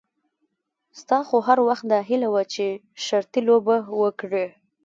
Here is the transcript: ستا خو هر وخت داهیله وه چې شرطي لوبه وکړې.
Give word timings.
ستا 0.99 1.17
خو 1.27 1.37
هر 1.47 1.59
وخت 1.67 1.83
داهیله 1.91 2.27
وه 2.33 2.43
چې 2.53 2.65
شرطي 3.05 3.41
لوبه 3.47 3.75
وکړې. 4.01 4.47